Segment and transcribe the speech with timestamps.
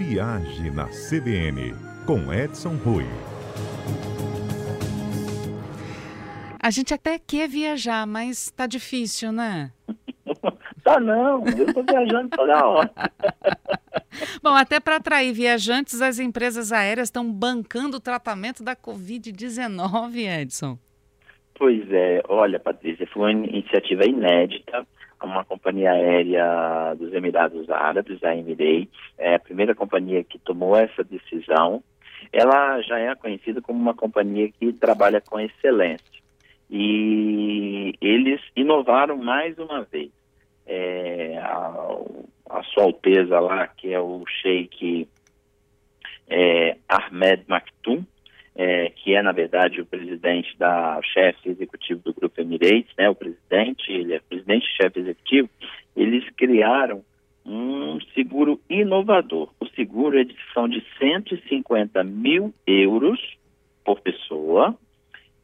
[0.00, 1.74] Viagem na CBN,
[2.06, 3.04] com Edson Rui.
[6.58, 9.70] A gente até quer viajar, mas tá difícil, né?
[10.82, 12.90] tá não, eu tô viajando toda hora.
[14.42, 20.78] Bom, até para atrair viajantes, as empresas aéreas estão bancando o tratamento da Covid-19, Edson.
[21.54, 24.86] Pois é, olha, Patrícia, foi uma iniciativa inédita
[25.26, 31.04] uma companhia aérea dos Emirados Árabes, a Emirates, é a primeira companhia que tomou essa
[31.04, 31.82] decisão.
[32.32, 36.20] Ela já é conhecida como uma companhia que trabalha com excelência.
[36.70, 40.10] E eles inovaram mais uma vez.
[40.66, 41.98] É, a,
[42.48, 45.08] a, sua Alteza lá, que é o Sheikh
[46.28, 48.04] é, Ahmed Maktoum,
[48.62, 53.14] é, que é, na verdade, o presidente da chefe executivo do Grupo Emirates, né, o
[53.14, 55.48] presidente, ele é presidente-chefe executivo,
[55.96, 57.02] eles criaram
[57.46, 59.50] um seguro inovador.
[59.58, 63.18] O seguro é de, são de 150 mil euros
[63.82, 64.76] por pessoa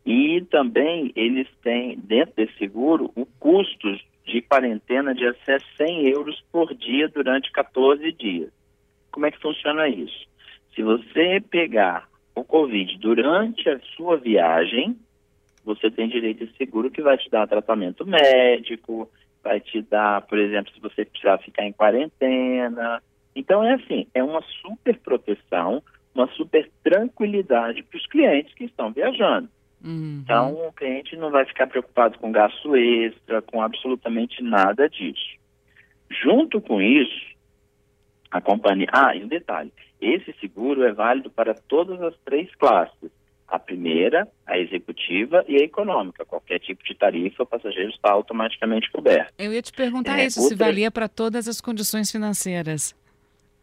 [0.04, 6.44] e também eles têm, dentro desse seguro, o custo de quarentena de até 100 euros
[6.52, 8.52] por dia durante 14 dias.
[9.10, 10.26] Como é que funciona isso?
[10.74, 12.06] Se você pegar
[12.36, 14.96] o Covid durante a sua viagem,
[15.64, 19.10] você tem direito a seguro que vai te dar tratamento médico,
[19.42, 23.02] vai te dar, por exemplo, se você precisar ficar em quarentena.
[23.34, 25.82] Então é assim, é uma super proteção,
[26.14, 29.48] uma super tranquilidade para os clientes que estão viajando.
[29.82, 30.20] Uhum.
[30.22, 35.36] Então o cliente não vai ficar preocupado com gasto extra, com absolutamente nada disso.
[36.22, 37.34] Junto com isso,
[38.30, 38.88] a companhia.
[38.92, 39.72] Ah, e um detalhe:
[40.14, 43.10] esse seguro é válido para todas as três classes.
[43.48, 46.24] A primeira, a executiva e a econômica.
[46.24, 49.32] Qualquer tipo de tarifa, o passageiro está automaticamente coberto.
[49.38, 50.56] Eu ia te perguntar é, isso, outra...
[50.56, 52.94] se valia para todas as condições financeiras.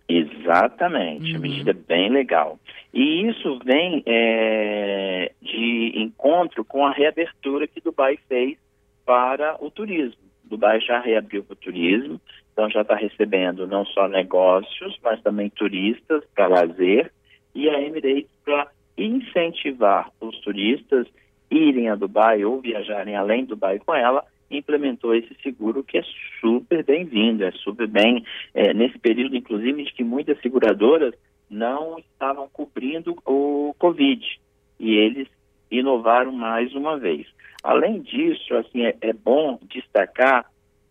[0.08, 1.32] Exatamente, uhum.
[1.32, 2.60] uma medida bem legal.
[2.94, 8.58] E isso vem é, de encontro com a reabertura que Dubai fez
[9.06, 10.22] para o turismo.
[10.44, 12.22] Dubai já reabriu para o turismo,
[12.54, 17.12] então já está recebendo não só negócios, mas também turistas para lazer
[17.54, 21.08] e a Emirates para incentivar os turistas
[21.50, 26.04] irem a Dubai ou viajarem além do Dubai com ela, implementou esse seguro que é
[26.40, 31.14] super bem-vindo, é super bem, é, nesse período, inclusive, de que muitas seguradoras
[31.50, 34.24] não estavam cobrindo o Covid
[34.80, 35.28] e eles
[35.72, 37.28] inovaram mais uma vez.
[37.64, 40.46] Além disso, assim, é, é bom destacar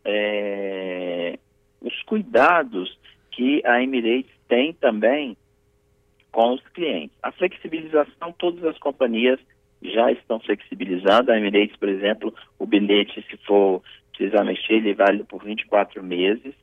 [0.05, 1.39] é,
[1.83, 2.99] os cuidados
[3.31, 5.37] que a Emirates tem também
[6.31, 7.17] com os clientes.
[7.23, 9.39] A flexibilização, todas as companhias
[9.83, 11.31] já estão flexibilizando.
[11.31, 13.83] A Emirates, por exemplo, o bilhete, se for
[14.17, 16.55] precisar mexer, ele vale por 24 meses.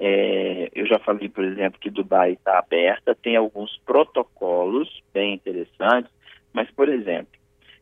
[0.00, 6.10] É, eu já falei, por exemplo, que Dubai está aberta, tem alguns protocolos bem interessantes,
[6.52, 7.38] mas, por exemplo,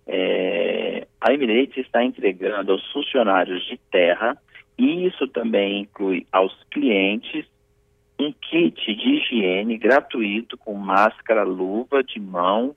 [0.07, 4.39] é, a Emirates está entregando aos funcionários de terra
[4.79, 7.47] isso também inclui aos clientes
[8.19, 12.75] um kit de higiene gratuito com máscara, luva de mão,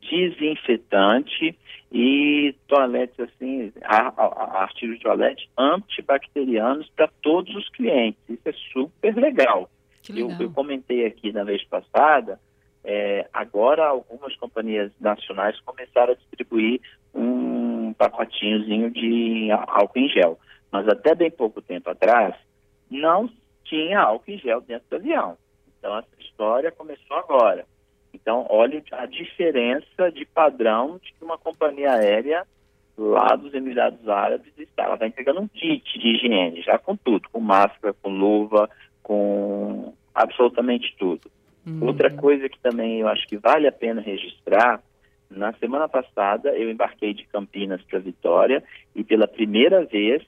[0.00, 1.56] desinfetante
[1.90, 8.20] e toaletes assim, artigos de toalete antibacterianos para todos os clientes.
[8.28, 9.70] Isso é super legal.
[10.08, 10.30] legal.
[10.30, 12.38] Eu, eu, comentei aqui na vez passada,
[12.84, 16.80] é, agora algumas companhias nacionais começaram a distribuir
[17.14, 20.38] um pacotinhozinho de álcool em gel
[20.74, 22.34] mas até bem pouco tempo atrás,
[22.90, 23.30] não
[23.62, 25.38] tinha álcool em gel dentro do avião.
[25.78, 27.64] Então, essa história começou agora.
[28.12, 32.44] Então, olhe a diferença de padrão de que uma companhia aérea
[32.98, 34.82] lá dos Emirados Árabes está.
[34.82, 38.68] Ela está entregando um kit de higiene, já com tudo, com máscara, com luva,
[39.00, 41.30] com absolutamente tudo.
[41.64, 41.86] Uhum.
[41.86, 44.82] Outra coisa que também eu acho que vale a pena registrar,
[45.30, 48.60] na semana passada eu embarquei de Campinas para Vitória
[48.92, 50.20] e pela primeira vez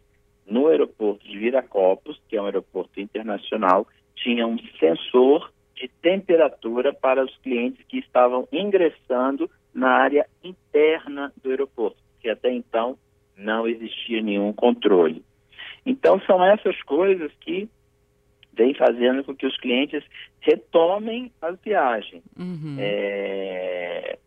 [0.49, 7.25] no aeroporto de Viracopos, que é um aeroporto internacional, tinha um sensor de temperatura para
[7.25, 12.97] os clientes que estavam ingressando na área interna do aeroporto, que até então
[13.37, 15.23] não existia nenhum controle.
[15.85, 17.69] Então são essas coisas que
[18.55, 20.03] vem fazendo com que os clientes
[20.41, 22.23] retomem as viagens.
[22.39, 22.77] Uhum.
[22.79, 24.19] É...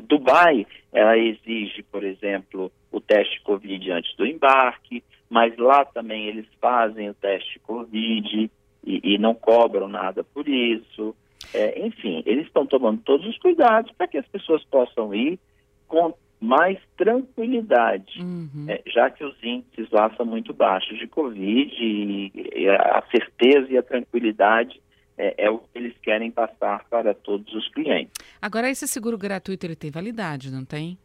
[0.00, 6.46] Dubai, ela exige, por exemplo, o teste Covid antes do embarque, mas lá também eles
[6.60, 8.50] fazem o teste Covid
[8.84, 11.14] e, e não cobram nada por isso.
[11.52, 15.38] É, enfim, eles estão tomando todos os cuidados para que as pessoas possam ir
[15.86, 18.66] com mais tranquilidade, uhum.
[18.68, 23.72] é, já que os índices lá são muito baixos de Covid e, e a certeza
[23.72, 24.78] e a tranquilidade
[25.16, 28.12] é, é, o que eles querem passar para todos os clientes.
[28.40, 30.98] Agora, esse seguro gratuito ele tem validade, não tem?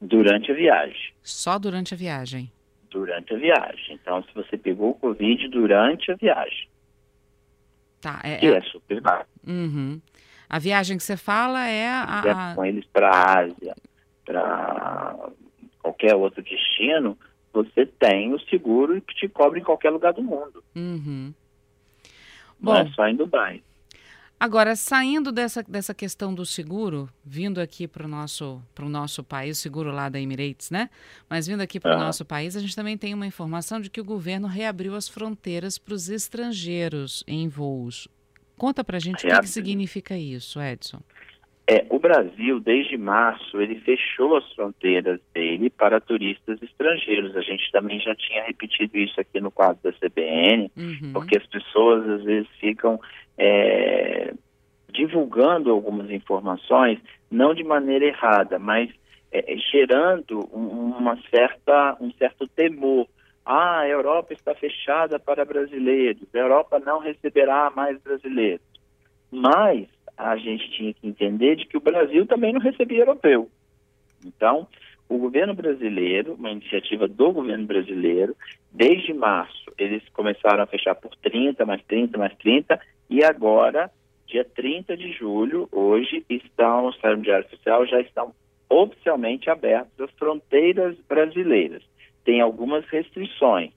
[0.00, 1.14] Durante a viagem.
[1.22, 2.50] Só durante a viagem?
[2.90, 3.98] Durante a viagem.
[4.00, 6.68] Então, se você pegou o Covid durante a viagem.
[8.00, 8.20] Tá.
[8.24, 9.30] É, que é, é super barato.
[9.46, 10.00] Uhum.
[10.48, 12.50] A viagem que você fala é a.
[12.50, 12.54] a...
[12.54, 13.74] Com eles para a Ásia,
[14.24, 15.30] para
[15.80, 17.16] qualquer outro destino,
[17.52, 20.62] você tem o seguro que te cobre em qualquer lugar do mundo.
[20.74, 21.32] Uhum.
[22.62, 23.62] Não é Bom, só em Dubai.
[24.38, 29.92] Agora, saindo dessa, dessa questão do seguro, vindo aqui para o nosso, nosso país, seguro
[29.92, 30.90] lá da Emirates, né?
[31.28, 34.00] Mas vindo aqui para o nosso país, a gente também tem uma informação de que
[34.00, 38.08] o governo reabriu as fronteiras para os estrangeiros em voos.
[38.56, 41.00] Conta para a gente o que, que significa isso, Edson.
[41.66, 47.36] É, o Brasil, desde março, ele fechou as fronteiras dele para turistas estrangeiros.
[47.36, 51.12] A gente também já tinha repetido isso aqui no quadro da CBN, uhum.
[51.12, 53.00] porque as pessoas às vezes ficam
[53.38, 54.34] é,
[54.92, 56.98] divulgando algumas informações,
[57.30, 58.90] não de maneira errada, mas
[59.30, 63.06] é, gerando uma certa, um certo temor.
[63.44, 68.66] Ah, a Europa está fechada para brasileiros, a Europa não receberá mais brasileiros.
[69.30, 69.86] Mas
[70.30, 73.50] a gente tinha que entender de que o Brasil também não recebia europeu.
[74.24, 74.66] Então,
[75.08, 78.34] o governo brasileiro, uma iniciativa do governo brasileiro,
[78.70, 82.80] desde março, eles começaram a fechar por 30, mais 30, mais 30,
[83.10, 83.90] e agora,
[84.26, 88.32] dia 30 de julho, hoje, estão, no Estado Diário Oficial, já estão
[88.70, 91.82] oficialmente abertas as fronteiras brasileiras.
[92.24, 93.70] Tem algumas restrições.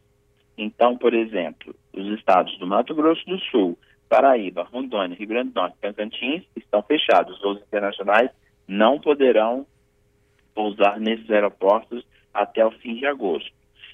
[0.57, 3.77] Então, por exemplo, os estados do Mato Grosso do Sul,
[4.10, 7.42] Paraíba, Rondônia, Rio Grande do Norte Tocantins estão fechados.
[7.44, 8.30] Os internacionais
[8.68, 9.66] não poderão
[10.54, 13.52] pousar nesses aeroportos até o fim de agosto.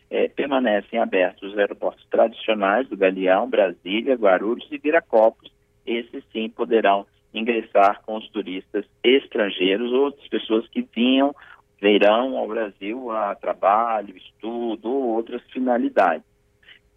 [0.10, 5.52] É, permanecem abertos os aeroportos tradicionais do Galeão, Brasília, Guarulhos e Viracopos.
[5.86, 11.34] Esses sim poderão ingressar com os turistas estrangeiros ou outras pessoas que vinham,
[11.82, 16.26] virão ao Brasil a trabalho, estudo ou outras finalidades.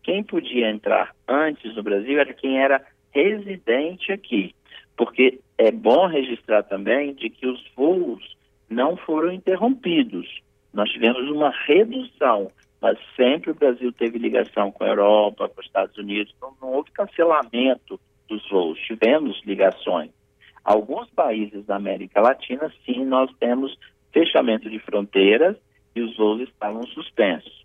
[0.03, 2.85] Quem podia entrar antes no Brasil era quem era
[3.15, 4.55] residente aqui,
[4.97, 8.37] porque é bom registrar também de que os voos
[8.69, 10.27] não foram interrompidos.
[10.73, 12.51] Nós tivemos uma redução,
[12.81, 16.73] mas sempre o Brasil teve ligação com a Europa, com os Estados Unidos, não, não
[16.73, 20.11] houve cancelamento dos voos, tivemos ligações.
[20.65, 23.77] Alguns países da América Latina, sim, nós temos
[24.13, 25.57] fechamento de fronteiras
[25.95, 27.65] e os voos estavam suspensos.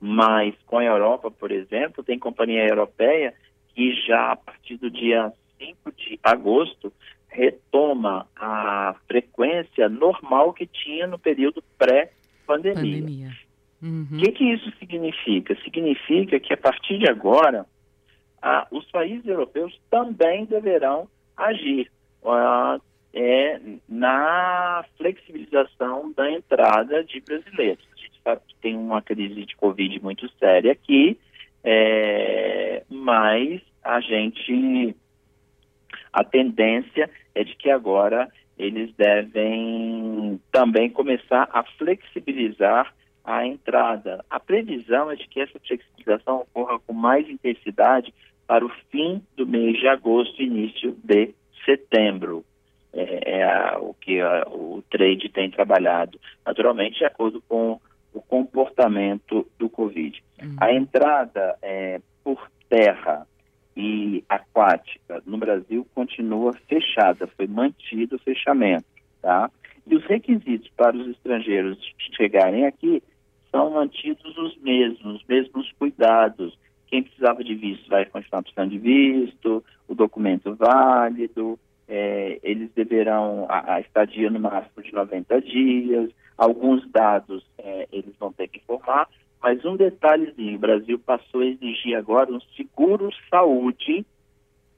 [0.00, 3.32] Mas com a Europa, por exemplo, tem companhia europeia
[3.74, 6.92] que já a partir do dia 5 de agosto
[7.28, 13.30] retoma a frequência normal que tinha no período pré-pandemia.
[13.80, 14.18] O uhum.
[14.18, 15.56] que, que isso significa?
[15.64, 17.66] Significa que a partir de agora,
[18.40, 21.90] ah, os países europeus também deverão agir
[22.24, 22.78] ah,
[23.14, 27.84] é, na flexibilização da entrada de brasileiros.
[27.92, 31.18] A gente sabe que tem uma crise de Covid muito séria aqui,
[31.64, 34.96] é, mas a gente,
[36.12, 38.28] a tendência é de que agora
[38.58, 42.92] eles devem também começar a flexibilizar
[43.24, 44.24] a entrada.
[44.28, 48.12] A previsão é de que essa flexibilização ocorra com mais intensidade
[48.46, 51.34] para o fim do mês de agosto início de
[51.64, 52.44] setembro.
[52.92, 57.80] É, é a, o que a, o trade tem trabalhado, naturalmente, de acordo com
[58.12, 60.22] o comportamento do Covid.
[60.42, 60.56] Uhum.
[60.60, 63.26] A entrada é, por terra
[63.76, 68.84] e aquática no Brasil continua fechada, foi mantido o fechamento,
[69.20, 69.50] tá?
[69.86, 71.78] E os requisitos para os estrangeiros
[72.16, 73.02] chegarem aqui
[73.50, 76.56] são mantidos os mesmos, os mesmos cuidados.
[76.86, 83.46] Quem precisava de visto vai continuar precisando de visto, o documento válido, é, eles deverão,
[83.48, 88.58] a, a, estadia no máximo de 90 dias, alguns dados é, eles vão ter que
[88.58, 89.08] informar,
[89.42, 94.06] mas um detalhezinho, o Brasil passou a exigir agora um seguro saúde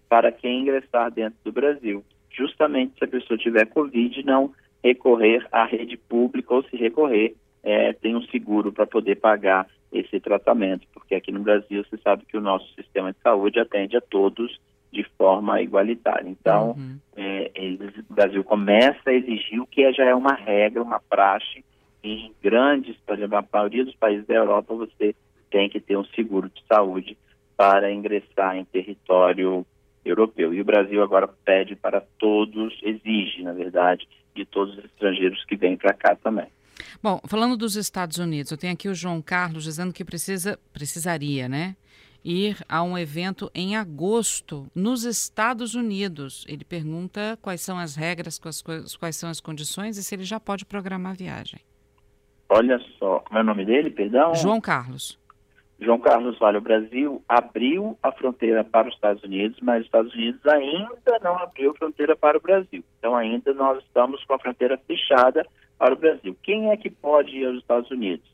[0.09, 5.65] para quem ingressar dentro do Brasil, justamente se a pessoa tiver Covid, não recorrer à
[5.65, 11.15] rede pública ou se recorrer, é, tem um seguro para poder pagar esse tratamento, porque
[11.15, 14.61] aqui no Brasil você sabe que o nosso sistema de saúde atende a todos
[14.95, 16.29] de forma igualitária.
[16.29, 16.99] Então, uhum.
[17.17, 21.65] é, eles, o Brasil começa a exigir o que já é uma regra, uma praxe
[22.03, 25.15] em grandes, por exemplo, a maioria dos países da Europa, você
[25.51, 27.17] tem que ter um seguro de saúde
[27.57, 29.67] para ingressar em território
[30.05, 30.53] europeu.
[30.53, 35.57] E o Brasil agora pede para todos, exige, na verdade, de todos os estrangeiros que
[35.57, 36.47] vêm para cá também.
[37.03, 41.49] Bom, falando dos Estados Unidos, eu tenho aqui o João Carlos dizendo que precisa, precisaria,
[41.49, 41.77] né?
[42.25, 46.45] Ir a um evento em agosto nos Estados Unidos.
[46.49, 48.63] Ele pergunta quais são as regras, quais,
[48.97, 51.61] quais são as condições e se ele já pode programar a viagem.
[52.49, 54.35] Olha só, como é o nome dele, perdão?
[54.35, 55.19] João Carlos.
[55.81, 60.15] João Carlos, olha, o Brasil abriu a fronteira para os Estados Unidos, mas os Estados
[60.15, 62.83] Unidos ainda não abriu a fronteira para o Brasil.
[62.99, 65.45] Então ainda nós estamos com a fronteira fechada
[65.79, 66.37] para o Brasil.
[66.43, 68.25] Quem é que pode ir aos Estados Unidos?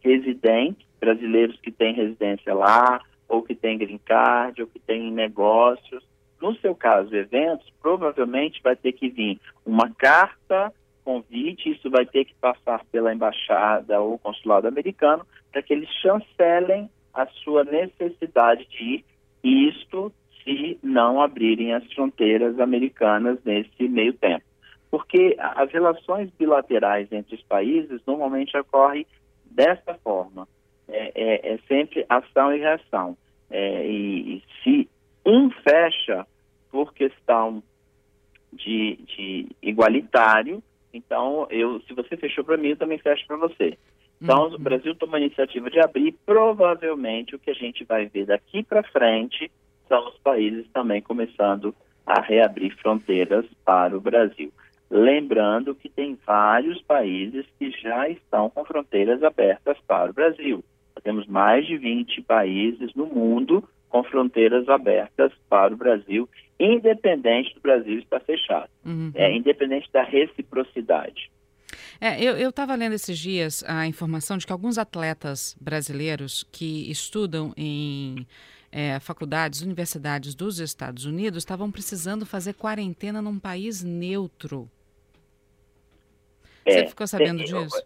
[0.00, 6.04] Residentes, brasileiros que têm residência lá, ou que têm green card, ou que têm negócios.
[6.40, 10.72] No seu caso, eventos, provavelmente vai ter que vir uma carta
[11.04, 16.90] convite, isso vai ter que passar pela embaixada ou consulado americano para que eles chancelem
[17.14, 19.04] a sua necessidade de ir,
[19.42, 24.44] isto se não abrirem as fronteiras americanas nesse meio tempo.
[24.90, 29.06] Porque as relações bilaterais entre os países normalmente ocorrem
[29.44, 30.46] desta forma.
[30.88, 33.16] É, é, é sempre ação e reação.
[33.50, 34.88] É, e, e, se
[35.24, 36.26] um fecha
[36.70, 37.62] por questão
[38.52, 40.62] de, de igualitário,
[40.92, 43.76] então, eu, se você fechou para mim, eu também fecho para você.
[44.20, 44.54] Então, uhum.
[44.54, 46.14] o Brasil toma a iniciativa de abrir.
[46.24, 49.50] Provavelmente, o que a gente vai ver daqui para frente
[49.88, 51.74] são os países também começando
[52.06, 54.52] a reabrir fronteiras para o Brasil.
[54.88, 60.64] Lembrando que tem vários países que já estão com fronteiras abertas para o Brasil.
[61.06, 67.60] Temos mais de 20 países no mundo com fronteiras abertas para o Brasil, independente do
[67.60, 69.12] Brasil estar fechado, uhum.
[69.14, 71.30] é, independente da reciprocidade.
[72.00, 77.54] É, eu estava lendo esses dias a informação de que alguns atletas brasileiros que estudam
[77.56, 78.26] em
[78.72, 84.68] é, faculdades, universidades dos Estados Unidos estavam precisando fazer quarentena num país neutro.
[86.64, 87.80] É, Você ficou sabendo disso?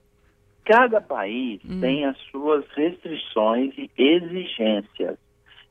[0.65, 1.81] Cada país hum.
[1.81, 5.19] tem as suas restrições e exigências.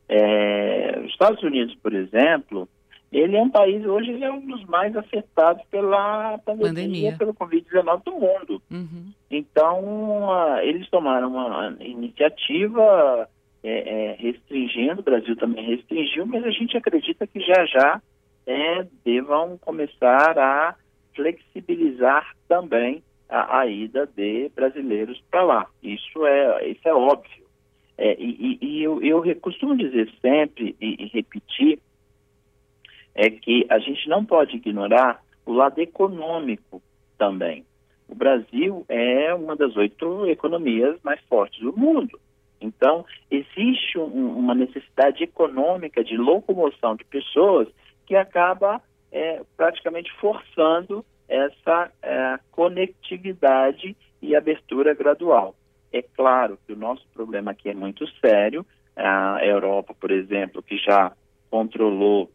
[0.07, 2.67] É, os Estados Unidos, por exemplo,
[3.11, 7.17] ele é um país, hoje ele é um dos mais afetados pela pandemia, pandemia.
[7.17, 8.61] pelo Covid-19 do mundo.
[8.71, 9.11] Uhum.
[9.31, 13.27] Então, uh, eles tomaram uma iniciativa
[13.63, 18.01] é, é, restringindo, o Brasil também restringiu, mas a gente acredita que já já
[18.45, 20.75] é, devam começar a
[21.15, 25.67] flexibilizar também a, a ida de brasileiros para lá.
[25.83, 27.45] Isso é, isso é óbvio.
[27.97, 31.79] É, e, e eu, eu, costumo dizer sempre e, e, repetir
[33.13, 36.81] é que a gente não pode ignorar o lado econômico
[37.17, 37.65] também.
[38.07, 42.17] O Brasil é uma das oito economias mais fortes do mundo.
[42.61, 47.67] Então, existe um, uma necessidade econômica de locomoção de pessoas
[48.05, 48.81] que acaba
[49.11, 55.55] é, praticamente forçando essa é, conectividade e abertura gradual.
[55.93, 58.65] É claro que o nosso problema aqui é muito sério.
[58.95, 61.13] A Europa, por exemplo, que já
[61.49, 62.29] controlou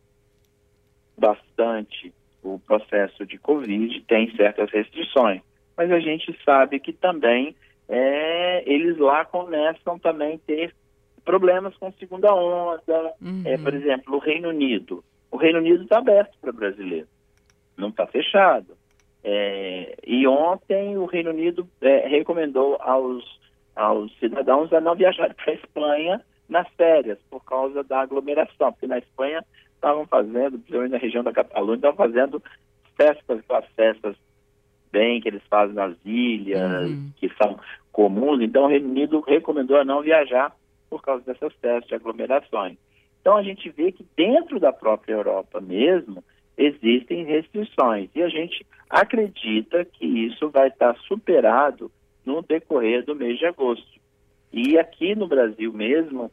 [1.19, 5.43] bastante o processo de Covid, tem certas restrições.
[5.77, 7.55] Mas a gente sabe que também
[7.89, 10.75] é, eles lá começam também a ter
[11.25, 13.15] problemas com segunda onda.
[13.21, 13.43] Uhum.
[13.45, 15.05] É, por exemplo, o Reino Unido.
[15.31, 17.09] O Reino Unido está aberto para brasileiro,
[17.77, 18.77] não está fechado.
[19.27, 23.25] É, e ontem o Reino Unido é, recomendou aos
[23.75, 28.87] aos cidadãos a não viajar para a Espanha nas férias, por causa da aglomeração, porque
[28.87, 32.43] na Espanha estavam fazendo, principalmente na região da Catalunha, estavam fazendo
[32.97, 34.17] festas, aquelas festas
[34.93, 37.11] bem que eles fazem nas ilhas, uhum.
[37.17, 37.59] que são
[37.91, 40.55] comuns, então o Reino Unido recomendou a não viajar
[40.89, 42.77] por causa dessas festas de aglomerações.
[43.21, 46.23] Então a gente vê que dentro da própria Europa mesmo
[46.57, 51.91] existem restrições e a gente acredita que isso vai estar superado
[52.25, 54.01] no decorrer do mês de agosto.
[54.53, 56.31] E aqui no Brasil mesmo,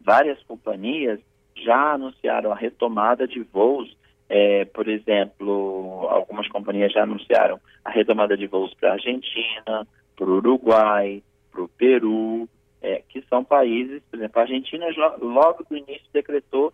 [0.00, 1.18] várias companhias
[1.56, 3.96] já anunciaram a retomada de voos.
[4.28, 9.86] É, por exemplo, algumas companhias já anunciaram a retomada de voos para a Argentina,
[10.16, 12.48] para o Uruguai, para o Peru,
[12.80, 14.86] é, que são países, por exemplo, a Argentina
[15.20, 16.72] logo do início decretou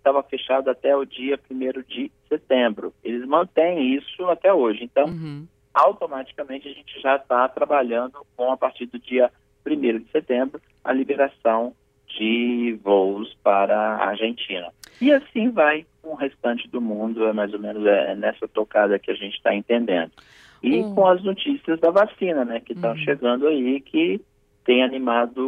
[0.00, 2.92] estava fechado até o dia 1 de setembro.
[3.04, 4.82] Eles mantêm isso até hoje.
[4.82, 9.30] Então, uhum automaticamente a gente já está trabalhando com, a partir do dia
[9.66, 11.74] 1 de setembro, a liberação
[12.06, 14.72] de voos para a Argentina.
[15.00, 18.98] E assim vai com o restante do mundo, é mais ou menos é, nessa tocada
[18.98, 20.10] que a gente está entendendo.
[20.62, 20.94] E uhum.
[20.94, 22.98] com as notícias da vacina, né, que estão uhum.
[22.98, 24.20] chegando aí, que
[24.64, 25.40] tem animado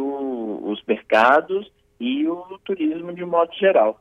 [0.65, 3.99] os mercados e o turismo de modo geral.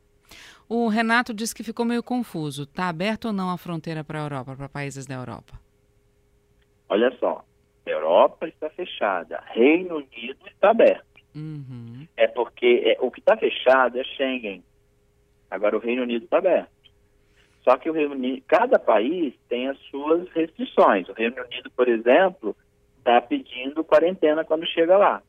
[0.68, 2.62] O Renato disse que ficou meio confuso.
[2.62, 5.60] Está aberto ou não a fronteira para a Europa, para países da Europa?
[6.88, 7.44] Olha só,
[7.86, 11.06] Europa está fechada, Reino Unido está aberto.
[11.34, 12.06] Uhum.
[12.16, 14.62] É porque é, o que está fechado é Schengen.
[15.50, 16.70] Agora o Reino Unido está aberto.
[17.64, 21.08] Só que o Reino Unido, cada país tem as suas restrições.
[21.08, 22.56] O Reino Unido, por exemplo,
[22.98, 25.22] está pedindo quarentena quando chega lá.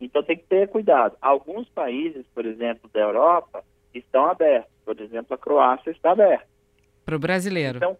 [0.00, 1.16] Então tem que ter cuidado.
[1.20, 3.64] Alguns países, por exemplo, da Europa,
[3.98, 4.70] estão abertos.
[4.84, 6.46] Por exemplo, a Croácia está aberta.
[7.04, 7.78] Para o brasileiro.
[7.78, 7.96] Então,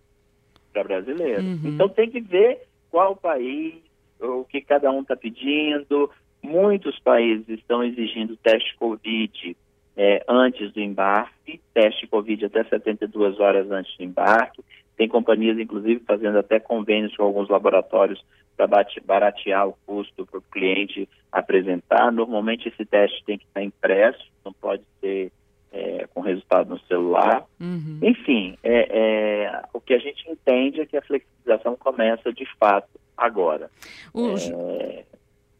[0.73, 1.43] para brasileiro.
[1.43, 1.61] Uhum.
[1.65, 3.75] Então tem que ver qual país,
[4.21, 6.11] o que cada um está pedindo.
[6.43, 9.57] Muitos países estão exigindo teste Covid
[9.97, 14.63] é, antes do embarque, teste Covid até 72 horas antes do embarque.
[14.97, 18.25] Tem companhias, inclusive, fazendo até convênios com alguns laboratórios
[18.57, 18.69] para
[19.05, 22.11] baratear o custo para o cliente apresentar.
[22.13, 25.33] Normalmente esse teste tem que estar impresso, não pode ser
[25.73, 27.45] é, com resultado no celular.
[27.61, 27.99] Uhum.
[28.03, 32.89] Enfim, é, é, o que a gente entende é que a flexibilização começa de fato
[33.17, 33.71] agora.
[34.15, 35.05] É,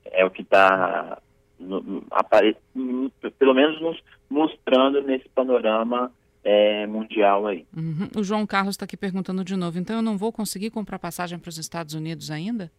[0.05, 1.21] é o que está
[3.39, 4.01] pelo menos nos
[4.31, 6.13] mostrando nesse panorama
[6.45, 7.67] é, mundial aí.
[7.77, 8.09] Uhum.
[8.17, 11.39] O João Carlos está aqui perguntando de novo, então eu não vou conseguir comprar passagem
[11.39, 12.71] para os Estados Unidos ainda?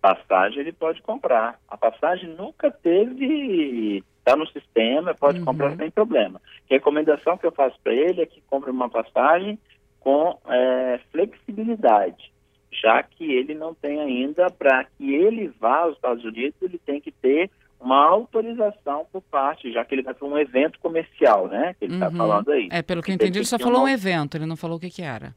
[0.00, 1.60] Passagem ele pode comprar.
[1.68, 5.44] A passagem nunca teve, está no sistema, pode Uhum.
[5.44, 6.40] comprar sem problema.
[6.70, 9.58] Recomendação que eu faço para ele é que compre uma passagem
[10.00, 12.32] com é, flexibilidade,
[12.72, 17.00] já que ele não tem ainda, para que ele vá aos Estados Unidos, ele tem
[17.00, 17.50] que ter
[17.80, 21.74] uma autorização por parte, já que ele vai para um evento comercial, né?
[21.78, 22.16] Que ele está Uhum.
[22.16, 22.68] falando aí.
[22.70, 24.88] É, pelo que eu entendi, ele só falou um evento, ele não falou o que,
[24.88, 25.34] que era.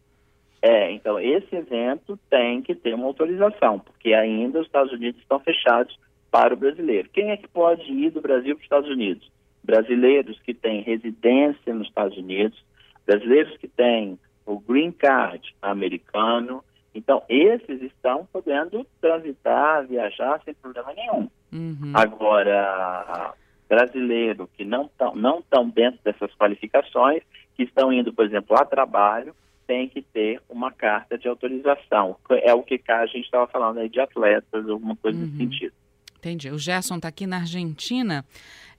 [0.62, 5.40] É, então esse evento tem que ter uma autorização, porque ainda os Estados Unidos estão
[5.40, 5.96] fechados
[6.36, 7.08] para o brasileiro.
[7.14, 9.32] Quem é que pode ir do Brasil para os Estados Unidos?
[9.64, 12.62] Brasileiros que têm residência nos Estados Unidos,
[13.08, 16.62] brasileiros que têm o green card americano.
[16.94, 21.30] Então, esses estão podendo transitar, viajar sem problema nenhum.
[21.54, 21.94] Uhum.
[21.94, 23.34] Agora,
[23.70, 27.24] brasileiro que não estão não tão dentro dessas qualificações,
[27.56, 29.34] que estão indo, por exemplo, a trabalho,
[29.66, 32.18] tem que ter uma carta de autorização.
[32.44, 35.24] É o que a gente estava falando aí de atletas, alguma coisa Uhum.
[35.24, 35.85] nesse sentido.
[36.26, 36.50] Entendi.
[36.50, 38.26] O Gerson está aqui na Argentina,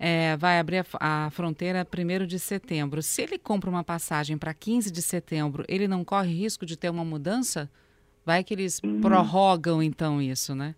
[0.00, 3.00] é, vai abrir a, a fronteira 1 de setembro.
[3.02, 6.90] Se ele compra uma passagem para 15 de setembro, ele não corre risco de ter
[6.90, 7.70] uma mudança?
[8.24, 9.00] Vai que eles Hum.
[9.00, 10.74] prorrogam então isso, né?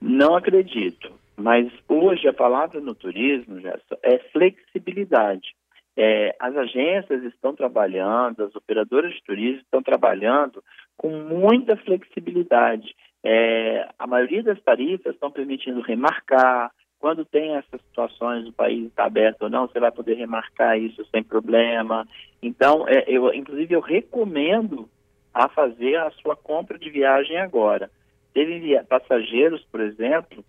[0.00, 1.12] Não acredito.
[1.36, 5.56] Mas hoje a palavra no turismo, Gerson, é flexibilidade.
[5.96, 10.62] É, as agências estão trabalhando, as operadoras de turismo estão trabalhando
[10.96, 12.94] com muita flexibilidade.
[13.28, 16.70] É, a maioria das tarifas estão permitindo remarcar.
[17.00, 21.04] Quando tem essas situações, o país está aberto ou não, você vai poder remarcar isso
[21.10, 22.06] sem problema.
[22.40, 24.88] Então, é, eu, inclusive, eu recomendo
[25.34, 27.90] a fazer a sua compra de viagem agora.
[28.32, 30.44] Teve passageiros, por exemplo,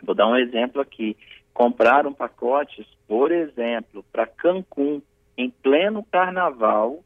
[0.00, 1.16] vou dar um exemplo aqui,
[1.52, 5.02] compraram pacotes, por exemplo, para Cancún,
[5.36, 7.02] em pleno carnaval,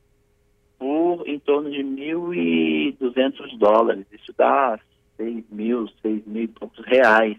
[0.78, 4.04] por em torno de 1.200 dólares.
[4.12, 4.78] Isso dá
[5.20, 7.36] 6 mil, 6 mil e poucos reais.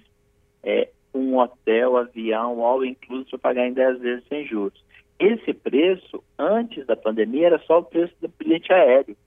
[0.63, 4.79] É, um hotel, avião, all inclusive, para pagar em 10 vezes sem juros.
[5.19, 9.17] Esse preço, antes da pandemia, era só o preço do bilhete aéreo.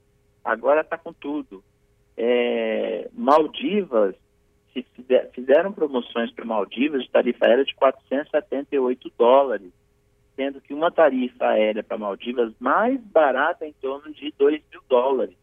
[0.44, 1.62] Agora está com tudo.
[2.16, 4.14] É, Maldivas,
[4.72, 9.72] se fizer- fizeram promoções para Maldivas de tarifa aérea de 478 dólares,
[10.36, 14.80] sendo que uma tarifa aérea para Maldivas mais barata é em torno de 2 mil
[14.88, 15.36] dólares.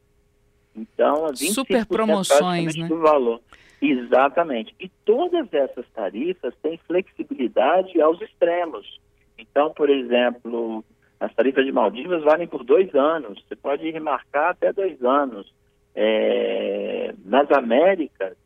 [0.75, 2.87] Então, a 25% Super promoções, né?
[2.87, 3.41] do valor.
[3.81, 4.75] Exatamente.
[4.79, 8.99] E todas essas tarifas têm flexibilidade aos extremos.
[9.37, 10.83] Então, por exemplo,
[11.19, 13.43] as tarifas de Maldivas valem por dois anos.
[13.47, 15.51] Você pode remarcar até dois anos.
[15.95, 18.37] É, nas Américas,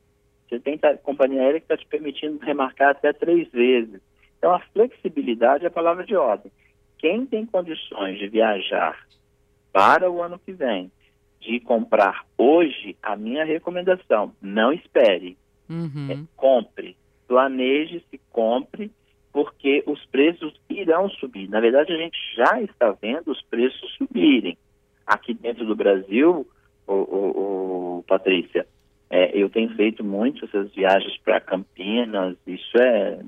[0.48, 4.02] você tem companhia aérea que está te permitindo remarcar até três vezes.
[4.38, 6.52] Então, a flexibilidade é a palavra de ordem.
[6.98, 9.06] Quem tem condições de viajar
[9.72, 10.90] para o ano que vem,
[11.45, 15.38] de comprar hoje, a minha recomendação, não espere,
[15.69, 16.12] Uhum.
[16.12, 16.95] é, compre,
[17.27, 18.91] planeje-se, compre,
[19.34, 21.49] porque os preços irão subir.
[21.49, 24.58] Na verdade, a gente já está vendo os preços subirem.
[25.05, 26.47] Aqui dentro do Brasil,
[26.88, 28.67] o, o, o Patrícia,
[29.10, 33.19] é, eu tenho feito muito essas viagens para Campinas, isso é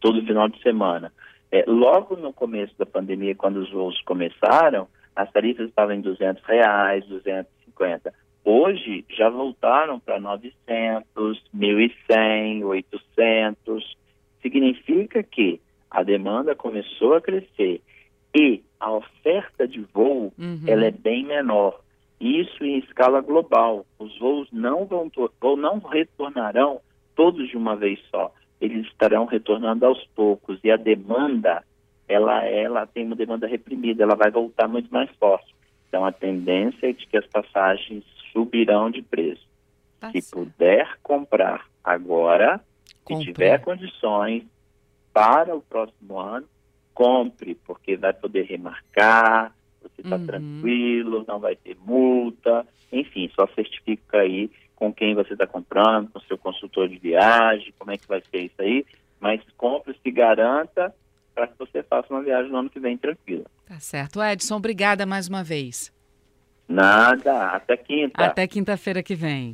[0.00, 1.12] todo final de semana.
[1.50, 4.86] É, logo no começo da pandemia, quando os voos começaram,
[5.18, 8.14] as tarifas estavam em 200 reais, 250.
[8.44, 13.96] Hoje já voltaram para 900, 1.100, 800.
[14.40, 17.82] Significa que a demanda começou a crescer
[18.32, 20.60] e a oferta de voo Uhum.
[20.68, 21.80] ela é bem menor.
[22.20, 23.84] Isso em escala global.
[23.98, 26.80] Os voos não vão ou não retornarão
[27.16, 28.32] todos de uma vez só.
[28.60, 31.62] eles estarão retornando aos poucos e a demanda,
[32.08, 35.54] ela, ela tem uma demanda reprimida, ela vai voltar muito mais forte.
[35.88, 39.46] Então, a tendência é de que as passagens subirão de preço.
[40.00, 42.60] Tá Se puder comprar agora,
[43.04, 43.24] Compre.
[43.24, 44.44] se tiver condições
[45.12, 46.46] para o próximo ano,
[46.94, 50.26] compre, porque vai poder remarcar, você está uhum.
[50.26, 56.20] tranquilo, não vai ter multa, enfim, só certifica aí com quem você está comprando, com
[56.20, 58.86] seu consultor de viagem, como é que vai ser isso aí,
[59.18, 60.94] mas compre, se garanta
[61.38, 63.44] para que você faça uma viagem no ano que vem tranquila.
[63.64, 64.20] Tá certo.
[64.20, 65.92] Edson, obrigada mais uma vez.
[66.68, 68.24] Nada, até quinta.
[68.24, 69.46] Até quinta-feira que vem.